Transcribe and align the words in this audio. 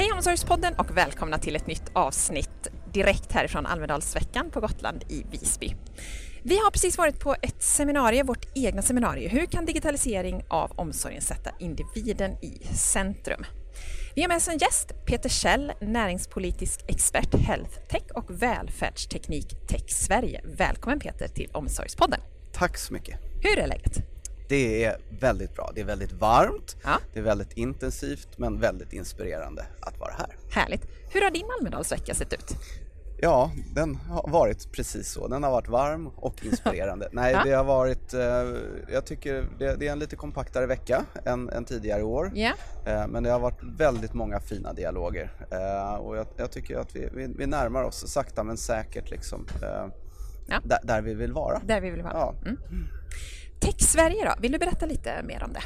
Hej 0.00 0.12
Omsorgspodden 0.12 0.74
och 0.74 0.96
välkomna 0.96 1.38
till 1.38 1.56
ett 1.56 1.66
nytt 1.66 1.90
avsnitt 1.92 2.68
direkt 2.92 3.32
härifrån 3.32 3.66
Almedalsveckan 3.66 4.50
på 4.50 4.60
Gotland 4.60 5.04
i 5.08 5.26
Visby. 5.30 5.74
Vi 6.42 6.56
har 6.56 6.70
precis 6.70 6.98
varit 6.98 7.20
på 7.20 7.36
ett 7.42 7.62
seminarium, 7.62 8.26
vårt 8.26 8.46
egna 8.54 8.82
seminarium. 8.82 9.30
Hur 9.30 9.46
kan 9.46 9.64
digitalisering 9.64 10.44
av 10.48 10.72
omsorgen 10.76 11.22
sätta 11.22 11.50
individen 11.58 12.32
i 12.32 12.66
centrum? 12.74 13.44
Vi 14.14 14.22
har 14.22 14.28
med 14.28 14.36
oss 14.36 14.48
en 14.48 14.58
gäst, 14.58 14.92
Peter 15.06 15.28
Kjell, 15.28 15.72
näringspolitisk 15.80 16.80
expert 16.88 17.34
Health 17.34 17.78
Tech 17.88 18.04
och 18.14 18.42
välfärdsteknik 18.42 19.68
Tech 19.68 19.90
Sverige. 19.90 20.40
Välkommen 20.44 21.00
Peter 21.00 21.28
till 21.28 21.50
Omsorgspodden. 21.52 22.20
Tack 22.52 22.78
så 22.78 22.92
mycket. 22.92 23.18
Hur 23.42 23.58
är 23.58 23.66
läget? 23.66 24.09
Det 24.50 24.84
är 24.84 24.96
väldigt 25.20 25.54
bra. 25.54 25.70
Det 25.74 25.80
är 25.80 25.84
väldigt 25.84 26.12
varmt, 26.12 26.76
Ja. 26.84 26.98
det 27.12 27.18
är 27.18 27.22
väldigt 27.24 27.52
intensivt 27.52 28.38
men 28.38 28.60
väldigt 28.60 28.92
inspirerande 28.92 29.64
att 29.80 29.98
vara 30.00 30.12
här. 30.18 30.36
Härligt. 30.50 30.86
Hur 31.12 31.22
har 31.22 31.30
din 31.30 31.46
Almedalsvecka 31.58 32.14
sett 32.14 32.32
ut? 32.32 32.52
Ja, 33.22 33.50
den 33.74 33.94
har 33.94 34.28
varit 34.30 34.72
precis 34.72 35.12
så. 35.12 35.28
Den 35.28 35.42
har 35.42 35.50
varit 35.50 35.68
varm 35.68 36.06
och 36.06 36.44
inspirerande. 36.44 37.08
Nej, 37.12 37.36
det 37.44 37.50
har 37.52 37.64
varit, 37.64 38.14
eh, 38.14 38.20
jag 38.92 39.06
tycker 39.06 39.48
det, 39.58 39.66
är 39.86 39.92
en 39.92 39.98
lite 39.98 40.16
kompaktare 40.16 40.66
vecka 40.66 41.04
än, 41.24 41.48
än 41.48 41.64
tidigare 41.64 42.02
år. 42.02 42.32
Ja. 42.34 42.52
Eh, 42.86 43.06
men 43.06 43.22
det 43.22 43.30
har 43.30 43.40
varit 43.40 43.62
väldigt 43.78 44.14
många 44.14 44.40
fina 44.40 44.72
dialoger 44.72 45.30
eh, 45.50 45.94
och 45.94 46.16
jag, 46.16 46.26
jag 46.36 46.50
tycker 46.50 46.78
att 46.78 46.96
vi, 46.96 47.08
vi, 47.14 47.26
vi 47.38 47.46
närmar 47.46 47.82
oss 47.82 48.08
sakta 48.12 48.44
men 48.44 48.56
säkert 48.56 49.10
liksom 49.10 49.46
eh, 49.62 49.86
Ja. 50.48 50.60
där, 50.64 50.78
där 50.82 51.02
vi 51.02 51.14
vill 51.14 51.32
vara. 51.32 51.60
Där 51.66 51.80
vi 51.80 51.90
vill 51.90 52.02
vara. 52.02 52.12
Ja. 52.14 52.34
Mm. 52.42 52.58
Tech 53.60 53.80
Sverige 53.80 54.24
då? 54.24 54.32
Vill 54.40 54.52
du 54.52 54.58
berätta 54.58 54.86
lite 54.86 55.22
mer 55.22 55.42
om 55.44 55.52
det? 55.52 55.62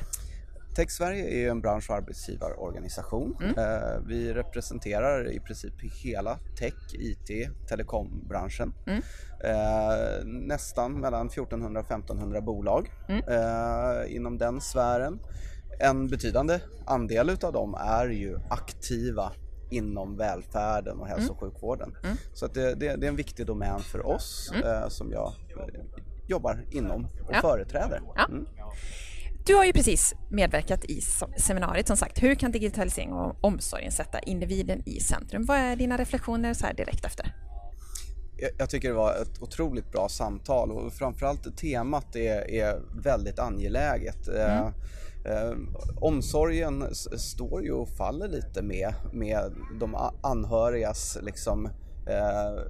Tech 0.76 0.90
Sverige 0.90 1.28
är 1.46 1.50
en 1.50 1.60
bransch 1.60 1.90
och 1.90 1.96
arbetsgivarorganisation. 1.96 3.36
Eh, 3.58 4.00
Vi 4.06 4.32
representerar 4.34 5.32
i 5.32 5.40
princip 5.40 5.74
hela 6.04 6.38
tech, 6.58 6.74
IT, 6.92 7.48
telekombranschen. 7.68 8.72
Eh, 9.44 10.24
Nästan 10.24 11.00
mellan 11.00 11.26
1400 11.26 11.80
och 11.80 11.86
1500 11.86 12.40
bolag 12.40 12.90
eh, 13.08 14.16
inom 14.16 14.38
den 14.38 14.60
sfären. 14.60 15.18
En 15.80 16.08
betydande 16.08 16.60
andel 16.86 17.30
utav 17.30 17.52
dem 17.52 17.74
är 17.74 18.06
ju 18.08 18.38
aktiva 18.50 19.32
inom 19.70 20.16
välfärden 20.16 21.00
och 21.00 21.06
hälso 21.06 21.32
och 21.32 21.40
sjukvården. 21.40 21.96
Så 22.34 22.46
att 22.46 22.54
det, 22.54 22.74
det, 22.74 22.96
det 22.96 23.06
är 23.06 23.08
en 23.08 23.16
viktig 23.16 23.46
domän 23.46 23.80
för 23.80 24.06
oss 24.06 24.52
eh, 24.64 24.88
som 24.88 25.12
jag 25.12 25.32
jobbar 26.28 26.66
inom 26.70 27.04
och 27.04 27.30
Ja. 27.34 27.40
företräder. 27.40 28.00
Ja. 28.16 28.26
Mm. 28.30 28.46
Du 29.46 29.54
har 29.54 29.64
ju 29.64 29.72
precis 29.72 30.14
medverkat 30.30 30.84
i 30.84 31.00
seminariet 31.36 31.86
som 31.86 31.96
sagt. 31.96 32.22
Hur 32.22 32.34
kan 32.34 32.52
digitalisering 32.52 33.12
och 33.12 33.44
omsorgen 33.44 33.92
sätta 33.92 34.18
individen 34.18 34.82
i 34.88 35.00
centrum? 35.00 35.44
Vad 35.44 35.56
är 35.56 35.76
dina 35.76 35.96
reflektioner 35.96 36.54
så 36.54 36.66
här 36.66 36.74
direkt 36.74 37.04
efter? 37.04 37.34
Jag, 38.58 38.70
tycker 38.70 38.88
det 38.88 38.94
var 38.94 39.14
ett 39.22 39.42
otroligt 39.42 39.92
bra 39.92 40.08
samtal 40.08 40.70
och 40.70 40.92
framförallt 40.92 41.56
temat 41.56 42.16
är, 42.16 42.50
är 42.50 42.82
väldigt 43.02 43.38
angeläget. 43.38 44.28
Eh, 44.28 44.66
eh, 45.24 45.52
omsorgen 45.96 46.94
står 47.18 47.62
ju 47.62 47.72
och 47.72 47.88
faller 47.88 48.28
lite 48.28 48.62
med, 48.62 48.94
med 49.12 49.52
de 49.80 49.96
anhörigas 50.22 51.18
liksom, 51.22 51.68
eh, 52.06 52.62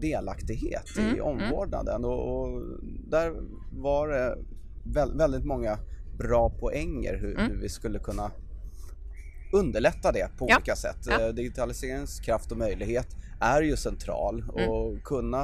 delaktighet 0.00 0.84
i 1.16 1.20
omvårdnaden 1.20 2.04
och, 2.04 2.40
och 2.40 2.62
där 3.10 3.32
var 3.72 4.08
det 4.08 4.36
vä- 4.84 5.18
väldigt 5.18 5.44
många 5.44 5.78
bra 6.18 6.50
poänger 6.50 7.16
hur, 7.16 7.36
hur 7.36 7.60
vi 7.60 7.68
skulle 7.68 7.98
kunna 7.98 8.30
underlätta 9.52 10.12
det 10.12 10.28
på 10.38 10.46
Ja. 10.48 10.56
olika 10.56 10.76
sätt. 10.76 10.96
Ja. 11.08 11.20
Eh, 11.20 11.34
Digitaliseringens 11.34 12.20
kraft 12.20 12.52
och 12.52 12.58
möjlighet 12.58 13.06
är 13.40 13.62
ju 13.62 13.76
central 13.76 14.44
och 14.50 15.02
kunna 15.04 15.42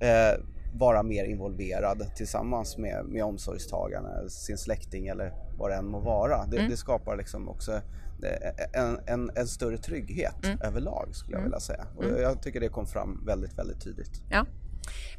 eh, 0.00 0.40
vara 0.78 1.02
mer 1.02 1.24
involverad 1.24 2.10
tillsammans 2.16 2.78
med, 2.78 3.04
med 3.04 3.24
omsorgstagarna, 3.24 4.28
sin 4.28 4.58
släkting 4.58 5.06
eller 5.06 5.32
vad 5.58 5.70
det 5.70 5.74
än 5.76 5.86
må 5.86 6.00
vara. 6.00 6.46
Det, 6.46 6.68
det 6.68 6.76
skapar 6.76 7.16
liksom 7.16 7.48
också 7.48 7.72
eh, 7.72 8.82
en, 8.82 8.98
en, 9.06 9.30
en 9.34 9.46
större 9.46 9.78
trygghet 9.78 10.36
överlag 10.62 11.08
skulle 11.12 11.36
jag 11.36 11.42
vilja 11.42 11.60
säga. 11.60 11.86
Och 11.96 12.04
jag 12.04 12.42
tycker 12.42 12.60
det 12.60 12.68
kom 12.68 12.86
fram 12.86 13.24
väldigt, 13.26 13.58
väldigt 13.58 13.80
tydligt. 13.80 14.22
Ja. 14.30 14.46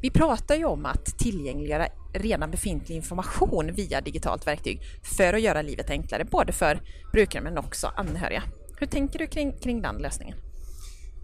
Vi 0.00 0.10
pratar 0.10 0.54
ju 0.54 0.64
om 0.64 0.86
att 0.86 1.04
tillgängliggöra 1.04 1.86
redan 2.14 2.50
befintlig 2.50 2.96
information 2.96 3.74
via 3.74 4.00
digitalt 4.00 4.46
verktyg 4.46 4.82
för 5.18 5.32
att 5.32 5.40
göra 5.40 5.62
livet 5.62 5.90
enklare, 5.90 6.24
både 6.24 6.52
för 6.52 6.80
brukare 7.12 7.42
men 7.42 7.58
också 7.58 7.86
anhöriga. 7.86 8.42
Hur 8.80 8.86
tänker 8.86 9.18
du 9.18 9.26
kring, 9.26 9.52
kring 9.52 9.82
den 9.82 9.96
lösningen? 9.96 10.36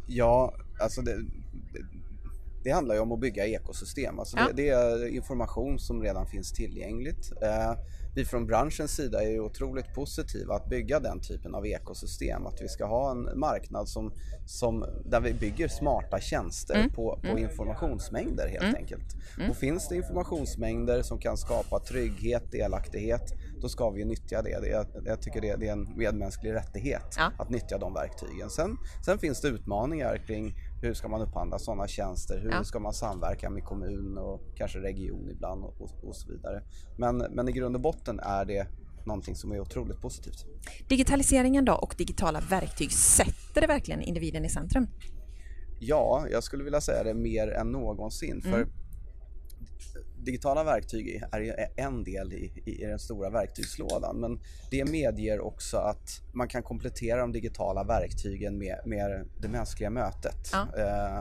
Ja, 0.06 0.55
alltså 0.81 1.03
det, 1.03 1.16
det, 2.64 2.70
handlar 2.70 2.94
ju 2.94 3.00
om 3.00 3.12
att 3.12 3.20
bygga 3.20 3.47
ekosystem. 3.47 4.19
Alltså 4.19 4.36
Ja. 4.36 4.47
det, 4.47 4.52
det 4.62 4.69
är 4.69 5.06
information 5.06 5.78
som 5.78 6.02
redan 6.02 6.26
finns 6.26 6.52
tillgängligt. 6.52 7.32
Eh, 7.42 7.72
vi 8.14 8.25
från 8.25 8.47
branschens 8.47 8.91
sida 8.97 9.22
är 9.22 9.28
ju 9.28 9.41
otroligt 9.41 9.94
positiva 9.94 10.54
att 10.54 10.69
bygga 10.69 11.00
den 11.00 11.20
typen 11.20 11.54
av 11.54 11.66
ekosystem. 11.66 12.47
Att 12.47 12.62
vi 12.62 12.69
ska 12.69 12.86
ha 12.86 13.10
en 13.10 13.38
marknad 13.38 13.88
som, 13.88 14.12
som, 14.47 14.84
där 15.04 15.20
vi 15.20 15.34
bygger 15.34 15.69
smarta 15.69 16.20
tjänster 16.20 16.88
på, 16.94 17.20
på 17.30 17.38
informationsmängder 17.38 18.48
helt 18.48 18.76
enkelt. 18.76 19.16
Och 19.50 19.56
finns 19.56 19.88
det 19.88 19.97
informationsmängder 19.97 21.03
som 21.03 21.19
kan 21.19 21.36
skapa 21.36 21.80
trygghet, 21.80 22.53
delaktighet, 22.53 23.32
då 23.60 23.69
ska 23.69 23.91
vi 23.91 24.04
nyttja 24.04 24.42
det. 24.42 24.60
det 24.60 24.69
jag, 24.69 24.86
jag 25.04 25.22
tycker 25.22 25.41
det, 25.41 25.56
det 25.56 25.69
är 25.69 25.72
en 25.72 25.88
medmänsklig 25.97 26.53
rättighet 26.53 27.14
Ja. 27.19 27.30
att 27.38 27.50
nyttja 27.50 27.78
de 27.78 27.94
verktygen. 27.94 28.50
Sen, 28.50 28.76
sen 29.04 29.19
finns 29.19 29.41
det 29.41 29.48
utmaningar 29.48 30.16
kring 30.26 30.54
hur 30.84 30.95
ska 30.95 31.09
man 31.09 31.22
upphandla 31.22 31.59
sådana 31.59 31.89
tjänster, 31.89 32.39
hur 32.39 32.50
Ja. 32.50 32.65
ska 32.65 32.78
man 32.78 32.93
samverka 32.93 33.50
med 33.50 33.65
kommun 33.65 34.19
och 34.19 34.41
kanske 34.56 34.78
region 34.78 35.31
ibland 35.31 35.65
och, 35.65 36.05
och, 36.05 36.17
så 36.17 36.33
vidare. 36.33 36.62
Men, 36.99 37.17
men 37.17 37.49
i 37.49 37.53
grund 37.53 37.77
och 37.77 37.83
botten 37.83 38.21
är 38.21 38.45
det 38.45 38.67
någonting 39.06 39.34
som 39.34 39.53
är 39.53 39.61
otroligt 39.61 40.00
positivt. 40.00 40.47
Digitaliseringen 40.89 41.65
då 41.65 41.72
och 41.75 41.95
digitala 41.99 42.41
verktyg, 42.41 42.93
sätter 42.93 43.61
det 43.61 43.67
verkligen 43.67 44.03
individen 44.03 44.45
i 44.45 44.49
centrum? 44.49 44.87
Ja, 45.81 46.27
jag 46.31 46.45
skulle 46.45 46.65
vilja 46.65 46.81
säga 46.81 47.05
det 47.05 47.15
mer 47.15 47.49
än 47.49 47.66
någonsin. 47.72 48.43
För 48.43 48.66
digitala 50.24 50.64
verktyg 50.64 51.22
är 51.32 51.68
en 51.76 52.04
del 52.04 52.32
i, 52.32 52.62
i, 52.64 52.86
den 52.86 52.98
stora 52.98 53.30
verktygslådan. 53.30 54.16
Men 54.16 54.40
det 54.70 54.90
medger 54.90 55.40
också 55.40 55.76
att 55.76 56.20
man 56.32 56.48
kan 56.48 56.62
komplettera 56.62 57.20
de 57.20 57.32
digitala 57.32 57.84
verktygen 57.84 58.58
med, 58.58 58.78
med 58.84 59.28
det 59.40 59.48
mänskliga 59.48 59.90
mötet. 59.90 60.50
Ja. 60.52 60.66
Eh, 60.78 61.18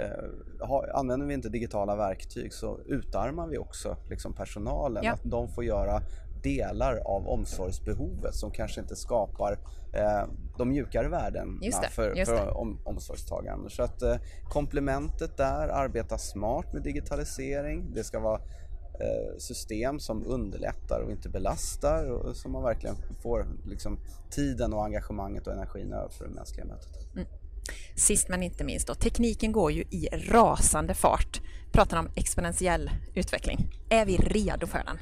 eh, 0.00 0.94
använder 0.94 1.26
vi 1.26 1.34
inte 1.34 1.48
digitala 1.48 1.96
verktyg 1.96 2.52
så 2.52 2.80
utarmar 2.86 3.46
vi 3.48 3.58
också 3.58 3.96
liksom 4.10 4.32
personalen. 4.32 5.04
Ja. 5.04 5.12
Att 5.12 5.20
de 5.24 5.48
får 5.48 5.64
göra 5.64 6.02
delar 6.42 6.96
av 6.96 7.28
omsorgsbehovet 7.28 8.34
som 8.34 8.50
kanske 8.50 8.80
inte 8.80 8.96
skapar 8.96 9.58
eh, 9.92 10.24
de 10.58 10.68
mjukare 10.68 11.08
värdena 11.08 11.60
för, 11.90 12.24
för 12.24 12.56
om, 12.56 12.78
omsorgstagaren. 12.84 13.70
Så 13.70 13.82
att 13.82 14.02
eh, 14.02 14.16
komplementet 14.48 15.36
där, 15.36 15.68
arbeta 15.68 16.18
smart 16.18 16.72
med 16.72 16.82
digitalisering. 16.82 17.94
Det 17.94 18.04
ska 18.04 18.20
vara 18.20 18.40
eh, 19.00 19.38
system 19.38 20.00
som 20.00 20.26
underlättar 20.26 21.00
och 21.00 21.10
inte 21.10 21.28
belastar 21.28 22.10
och 22.10 22.36
så 22.36 22.48
man 22.48 22.62
verkligen 22.62 22.96
får 23.22 23.46
liksom, 23.64 23.98
tiden 24.30 24.72
och 24.72 24.84
engagemanget 24.84 25.46
och 25.46 25.52
energin 25.52 25.92
över 25.92 26.08
för 26.08 26.24
det 26.24 26.34
mänskliga 26.34 26.66
mötet. 26.66 26.96
Sist 27.94 28.28
men 28.28 28.42
inte 28.42 28.64
minst 28.64 28.86
då, 28.86 28.94
tekniken 28.94 29.52
går 29.52 29.72
ju 29.72 29.82
i 29.82 30.08
rasande 30.12 30.94
fart. 30.94 31.40
Pratar 31.72 31.98
om 31.98 32.08
exponentiell 32.14 32.90
utveckling. 33.14 33.70
Är 33.88 34.06
vi 34.06 34.16
redo 34.16 34.66
för 34.66 34.82
den? 34.86 34.98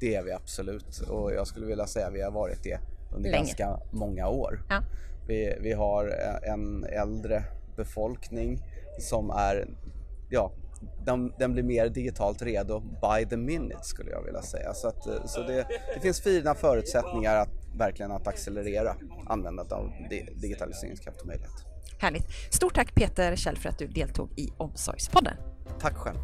Det 0.00 0.14
är 0.14 0.22
vi 0.22 0.32
absolut 0.32 0.98
och 1.08 1.32
jag 1.32 1.46
skulle 1.46 1.66
vilja 1.66 1.86
säga 1.86 2.06
att 2.06 2.14
vi 2.14 2.22
har 2.22 2.30
varit 2.30 2.62
det 2.62 2.78
under 3.14 3.30
Länge. 3.30 3.44
ganska 3.44 3.80
många 3.90 4.28
år. 4.28 4.62
Ja. 4.68 4.82
Vi, 5.28 5.56
vi 5.60 5.72
har 5.72 6.08
en 6.42 6.84
äldre 6.84 7.42
befolkning 7.76 8.58
som 9.00 9.30
är, 9.30 9.68
ja, 10.30 10.52
den, 11.04 11.32
den 11.38 11.52
blir 11.52 11.62
mer 11.62 11.88
digitalt 11.88 12.42
redo 12.42 12.80
by 12.80 13.26
the 13.30 13.36
minute 13.36 13.78
skulle 13.82 14.10
jag 14.10 14.22
vilja 14.22 14.42
säga. 14.42 14.74
Så, 14.74 14.88
att, 14.88 15.06
eh, 15.06 15.24
så 15.26 15.42
det, 15.42 15.66
det 15.94 16.00
finns 16.00 16.20
fina 16.20 16.54
förutsättningar 16.54 17.36
att 17.36 17.48
verkligen 17.76 18.12
att 18.12 18.26
accelerera 18.26 18.96
användandet 19.26 19.72
av 19.72 19.90
di- 20.10 20.28
digitaliseringskraft 20.36 21.20
och 21.20 21.26
möjlighet. 21.26 21.52
Härligt. 21.98 22.26
Stort 22.50 22.74
tack 22.74 22.94
Peter 22.94 23.36
Kjell 23.36 23.56
för 23.56 23.68
att 23.68 23.78
du 23.78 23.86
deltog 23.86 24.30
i 24.38 24.52
Omsorgspodden. 24.56 25.34
Tack 25.80 25.96
själv. 25.96 26.18